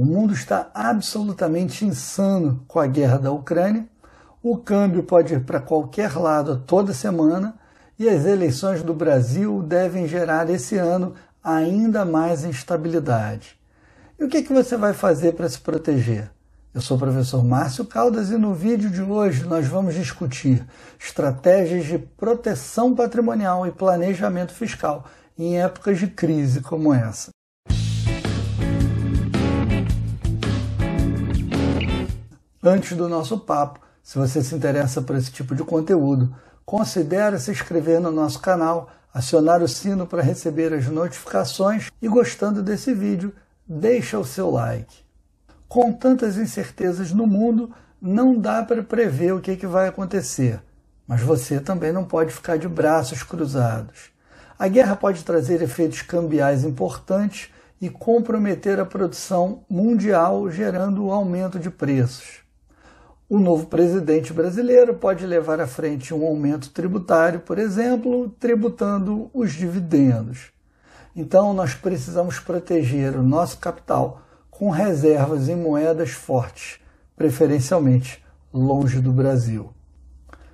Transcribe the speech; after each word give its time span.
O 0.00 0.04
mundo 0.06 0.32
está 0.32 0.70
absolutamente 0.72 1.84
insano 1.84 2.64
com 2.66 2.80
a 2.80 2.86
guerra 2.86 3.18
da 3.18 3.30
Ucrânia, 3.30 3.86
o 4.42 4.56
câmbio 4.56 5.02
pode 5.02 5.34
ir 5.34 5.44
para 5.44 5.60
qualquer 5.60 6.16
lado 6.16 6.62
toda 6.66 6.94
semana 6.94 7.54
e 7.98 8.08
as 8.08 8.24
eleições 8.24 8.82
do 8.82 8.94
Brasil 8.94 9.62
devem 9.62 10.08
gerar 10.08 10.48
esse 10.48 10.78
ano 10.78 11.12
ainda 11.44 12.02
mais 12.02 12.44
instabilidade. 12.44 13.58
E 14.18 14.24
o 14.24 14.28
que, 14.30 14.42
que 14.42 14.54
você 14.54 14.74
vai 14.74 14.94
fazer 14.94 15.34
para 15.34 15.50
se 15.50 15.60
proteger? 15.60 16.30
Eu 16.72 16.80
sou 16.80 16.96
o 16.96 17.00
professor 17.00 17.44
Márcio 17.44 17.84
Caldas 17.84 18.30
e 18.30 18.38
no 18.38 18.54
vídeo 18.54 18.88
de 18.88 19.02
hoje 19.02 19.44
nós 19.44 19.66
vamos 19.66 19.94
discutir 19.94 20.66
estratégias 20.98 21.84
de 21.84 21.98
proteção 21.98 22.94
patrimonial 22.94 23.66
e 23.66 23.70
planejamento 23.70 24.54
fiscal 24.54 25.04
em 25.36 25.60
épocas 25.60 25.98
de 25.98 26.06
crise 26.06 26.62
como 26.62 26.94
essa. 26.94 27.30
Antes 32.62 32.94
do 32.94 33.08
nosso 33.08 33.38
papo, 33.38 33.80
se 34.02 34.18
você 34.18 34.42
se 34.42 34.54
interessa 34.54 35.00
por 35.00 35.16
esse 35.16 35.32
tipo 35.32 35.54
de 35.54 35.64
conteúdo, 35.64 36.36
considere 36.62 37.38
se 37.38 37.50
inscrever 37.50 37.98
no 38.02 38.10
nosso 38.10 38.38
canal, 38.38 38.90
acionar 39.14 39.62
o 39.62 39.68
sino 39.68 40.06
para 40.06 40.20
receber 40.20 40.74
as 40.74 40.86
notificações 40.86 41.90
e 42.02 42.06
gostando 42.06 42.62
desse 42.62 42.92
vídeo, 42.92 43.32
deixa 43.66 44.18
o 44.18 44.26
seu 44.26 44.50
like. 44.50 44.94
Com 45.66 45.90
tantas 45.90 46.36
incertezas 46.36 47.12
no 47.12 47.26
mundo, 47.26 47.74
não 47.98 48.38
dá 48.38 48.62
para 48.62 48.82
prever 48.82 49.32
o 49.32 49.40
que, 49.40 49.56
que 49.56 49.66
vai 49.66 49.88
acontecer, 49.88 50.60
mas 51.06 51.22
você 51.22 51.60
também 51.60 51.92
não 51.92 52.04
pode 52.04 52.30
ficar 52.30 52.58
de 52.58 52.68
braços 52.68 53.22
cruzados. 53.22 54.10
A 54.58 54.68
guerra 54.68 54.96
pode 54.96 55.24
trazer 55.24 55.62
efeitos 55.62 56.02
cambiais 56.02 56.62
importantes 56.62 57.48
e 57.80 57.88
comprometer 57.88 58.78
a 58.78 58.84
produção 58.84 59.64
mundial, 59.66 60.50
gerando 60.50 61.10
aumento 61.10 61.58
de 61.58 61.70
preços. 61.70 62.49
O 63.32 63.38
novo 63.38 63.66
presidente 63.66 64.32
brasileiro 64.32 64.92
pode 64.92 65.24
levar 65.24 65.60
à 65.60 65.66
frente 65.68 66.12
um 66.12 66.26
aumento 66.26 66.70
tributário, 66.70 67.38
por 67.38 67.60
exemplo, 67.60 68.28
tributando 68.40 69.30
os 69.32 69.52
dividendos. 69.52 70.50
Então, 71.14 71.54
nós 71.54 71.72
precisamos 71.72 72.40
proteger 72.40 73.14
o 73.16 73.22
nosso 73.22 73.58
capital 73.58 74.22
com 74.50 74.68
reservas 74.68 75.48
em 75.48 75.54
moedas 75.54 76.10
fortes, 76.10 76.80
preferencialmente 77.14 78.20
longe 78.52 79.00
do 79.00 79.12
Brasil. 79.12 79.70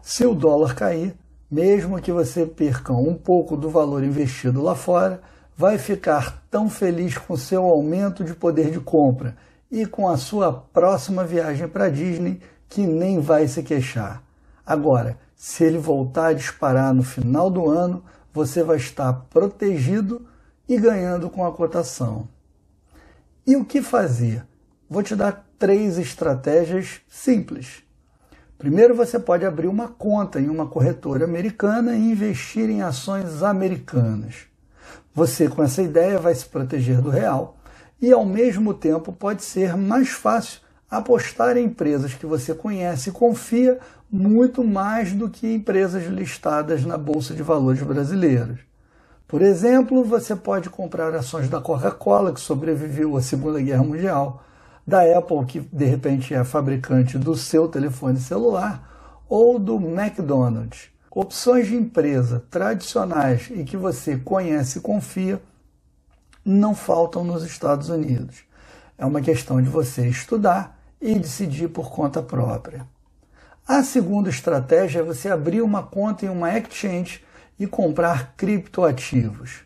Se 0.00 0.24
o 0.24 0.32
dólar 0.32 0.76
cair, 0.76 1.16
mesmo 1.50 2.00
que 2.00 2.12
você 2.12 2.46
perca 2.46 2.92
um 2.92 3.14
pouco 3.14 3.56
do 3.56 3.68
valor 3.68 4.04
investido 4.04 4.62
lá 4.62 4.76
fora, 4.76 5.20
vai 5.56 5.76
ficar 5.76 6.44
tão 6.48 6.70
feliz 6.70 7.18
com 7.18 7.36
seu 7.36 7.64
aumento 7.64 8.22
de 8.22 8.32
poder 8.32 8.70
de 8.70 8.78
compra 8.78 9.36
e 9.68 9.86
com 9.86 10.08
a 10.08 10.16
sua 10.16 10.52
próxima 10.52 11.24
viagem 11.24 11.66
para 11.66 11.88
Disney 11.88 12.40
que 12.70 12.86
nem 12.86 13.20
vai 13.20 13.48
se 13.48 13.62
queixar. 13.64 14.22
Agora, 14.64 15.18
se 15.34 15.64
ele 15.64 15.76
voltar 15.76 16.28
a 16.28 16.32
disparar 16.32 16.94
no 16.94 17.02
final 17.02 17.50
do 17.50 17.68
ano, 17.68 18.04
você 18.32 18.62
vai 18.62 18.76
estar 18.76 19.12
protegido 19.28 20.24
e 20.68 20.78
ganhando 20.78 21.28
com 21.28 21.44
a 21.44 21.52
cotação. 21.52 22.28
E 23.44 23.56
o 23.56 23.64
que 23.64 23.82
fazer? 23.82 24.46
Vou 24.88 25.02
te 25.02 25.16
dar 25.16 25.48
três 25.58 25.98
estratégias 25.98 27.00
simples. 27.08 27.82
Primeiro, 28.56 28.94
você 28.94 29.18
pode 29.18 29.44
abrir 29.44 29.66
uma 29.66 29.88
conta 29.88 30.40
em 30.40 30.48
uma 30.48 30.66
corretora 30.66 31.24
americana 31.24 31.96
e 31.96 32.12
investir 32.12 32.70
em 32.70 32.82
ações 32.82 33.42
americanas. 33.42 34.46
Você, 35.12 35.48
com 35.48 35.62
essa 35.62 35.82
ideia, 35.82 36.18
vai 36.18 36.34
se 36.34 36.46
proteger 36.46 37.00
do 37.00 37.10
real 37.10 37.58
e, 38.00 38.12
ao 38.12 38.24
mesmo 38.24 38.72
tempo, 38.72 39.12
pode 39.12 39.42
ser 39.42 39.76
mais 39.76 40.10
fácil 40.10 40.60
apostar 40.90 41.56
em 41.56 41.66
empresas 41.66 42.14
que 42.14 42.26
você 42.26 42.52
conhece 42.52 43.10
e 43.10 43.12
confia 43.12 43.78
muito 44.10 44.64
mais 44.64 45.12
do 45.12 45.30
que 45.30 45.54
empresas 45.54 46.04
listadas 46.06 46.84
na 46.84 46.98
Bolsa 46.98 47.32
de 47.32 47.42
Valores 47.42 47.80
brasileiros. 47.82 48.58
Por 49.28 49.40
exemplo, 49.40 50.02
você 50.02 50.34
pode 50.34 50.68
comprar 50.68 51.14
ações 51.14 51.48
da 51.48 51.60
Coca-Cola, 51.60 52.32
que 52.32 52.40
sobreviveu 52.40 53.16
à 53.16 53.22
Segunda 53.22 53.60
Guerra 53.60 53.84
Mundial, 53.84 54.42
da 54.84 55.02
Apple, 55.16 55.44
que 55.46 55.60
de 55.60 55.84
repente 55.84 56.34
é 56.34 56.42
fabricante 56.42 57.16
do 57.16 57.36
seu 57.36 57.68
telefone 57.68 58.18
celular, 58.18 59.22
ou 59.28 59.60
do 59.60 59.76
McDonald's. 59.76 60.88
Opções 61.08 61.68
de 61.68 61.76
empresa 61.76 62.42
tradicionais 62.50 63.48
e 63.52 63.62
que 63.62 63.76
você 63.76 64.16
conhece 64.16 64.78
e 64.78 64.82
confia 64.82 65.40
não 66.44 66.74
faltam 66.74 67.22
nos 67.22 67.44
Estados 67.44 67.88
Unidos. 67.88 68.38
É 68.98 69.06
uma 69.06 69.20
questão 69.20 69.62
de 69.62 69.68
você 69.68 70.08
estudar 70.08 70.79
e 71.00 71.18
decidir 71.18 71.68
por 71.68 71.90
conta 71.90 72.22
própria. 72.22 72.86
A 73.66 73.82
segunda 73.82 74.28
estratégia 74.28 75.00
é 75.00 75.02
você 75.02 75.30
abrir 75.30 75.62
uma 75.62 75.82
conta 75.82 76.26
em 76.26 76.28
uma 76.28 76.56
exchange 76.56 77.22
e 77.58 77.66
comprar 77.66 78.34
criptoativos. 78.36 79.60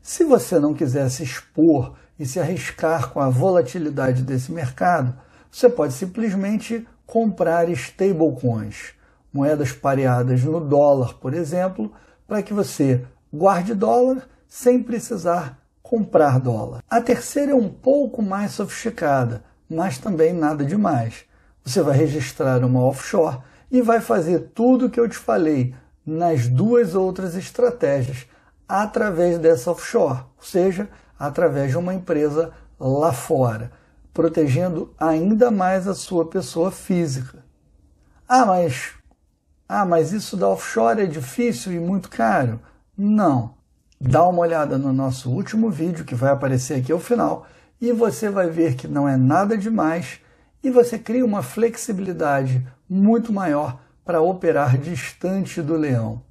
Se 0.00 0.24
você 0.24 0.58
não 0.58 0.72
quiser 0.72 1.08
se 1.10 1.22
expor 1.22 1.94
e 2.18 2.24
se 2.24 2.38
arriscar 2.38 3.10
com 3.10 3.20
a 3.20 3.28
volatilidade 3.28 4.22
desse 4.22 4.52
mercado, 4.52 5.14
você 5.50 5.68
pode 5.68 5.92
simplesmente 5.92 6.86
comprar 7.04 7.68
stablecoins, 7.70 8.92
moedas 9.32 9.72
pareadas 9.72 10.44
no 10.44 10.60
dólar, 10.60 11.14
por 11.14 11.34
exemplo, 11.34 11.92
para 12.26 12.42
que 12.42 12.52
você 12.52 13.04
guarde 13.32 13.74
dólar 13.74 14.28
sem 14.46 14.82
precisar 14.82 15.58
comprar 15.82 16.38
dólar. 16.38 16.82
A 16.88 17.00
terceira 17.00 17.52
é 17.52 17.54
um 17.54 17.68
pouco 17.68 18.22
mais 18.22 18.52
sofisticada 18.52 19.42
mas 19.68 19.98
também 19.98 20.32
nada 20.32 20.64
demais. 20.64 21.24
Você 21.64 21.82
vai 21.82 21.96
registrar 21.96 22.64
uma 22.64 22.80
offshore 22.80 23.38
e 23.70 23.82
vai 23.82 24.00
fazer 24.00 24.50
tudo 24.54 24.86
o 24.86 24.90
que 24.90 24.98
eu 24.98 25.08
te 25.08 25.16
falei 25.16 25.74
nas 26.06 26.48
duas 26.48 26.94
outras 26.94 27.34
estratégias 27.34 28.26
através 28.66 29.38
dessa 29.38 29.70
offshore, 29.70 30.20
ou 30.36 30.44
seja, 30.44 30.88
através 31.18 31.70
de 31.70 31.76
uma 31.76 31.94
empresa 31.94 32.52
lá 32.78 33.12
fora, 33.12 33.70
protegendo 34.12 34.94
ainda 34.98 35.50
mais 35.50 35.86
a 35.86 35.94
sua 35.94 36.26
pessoa 36.26 36.70
física. 36.70 37.44
Ah, 38.28 38.44
mas 38.44 38.92
ah, 39.68 39.84
mas 39.84 40.12
isso 40.12 40.34
da 40.34 40.48
offshore 40.48 41.02
é 41.02 41.06
difícil 41.06 41.72
e 41.72 41.78
muito 41.78 42.08
caro? 42.08 42.58
Não. 42.96 43.54
Dá 44.00 44.26
uma 44.26 44.40
olhada 44.40 44.78
no 44.78 44.94
nosso 44.94 45.30
último 45.30 45.70
vídeo 45.70 46.06
que 46.06 46.14
vai 46.14 46.32
aparecer 46.32 46.80
aqui 46.80 46.90
ao 46.90 46.98
final 46.98 47.46
e 47.80 47.92
você 47.92 48.28
vai 48.28 48.48
ver 48.48 48.74
que 48.74 48.88
não 48.88 49.08
é 49.08 49.16
nada 49.16 49.56
demais 49.56 50.20
e 50.62 50.70
você 50.70 50.98
cria 50.98 51.24
uma 51.24 51.42
flexibilidade 51.42 52.66
muito 52.88 53.32
maior 53.32 53.80
para 54.04 54.20
operar 54.20 54.78
distante 54.78 55.62
do 55.62 55.76
leão. 55.76 56.22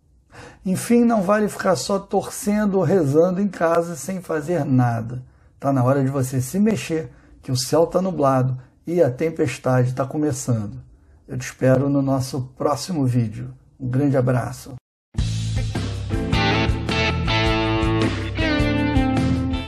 Enfim, 0.65 1.05
não 1.05 1.21
vale 1.21 1.47
ficar 1.47 1.75
só 1.75 1.97
torcendo 1.97 2.75
ou 2.75 2.83
rezando 2.83 3.41
em 3.41 3.47
casa 3.47 3.95
sem 3.95 4.21
fazer 4.21 4.65
nada. 4.65 5.23
Está 5.55 5.71
na 5.71 5.83
hora 5.83 6.03
de 6.03 6.09
você 6.09 6.41
se 6.41 6.59
mexer, 6.59 7.11
que 7.41 7.51
o 7.51 7.55
céu 7.55 7.85
está 7.85 8.01
nublado 8.01 8.57
e 8.85 9.01
a 9.01 9.09
tempestade 9.09 9.89
está 9.89 10.05
começando. 10.05 10.81
Eu 11.27 11.37
te 11.37 11.45
espero 11.45 11.89
no 11.89 12.01
nosso 12.01 12.53
próximo 12.57 13.05
vídeo. 13.05 13.53
Um 13.79 13.87
grande 13.87 14.17
abraço. 14.17 14.75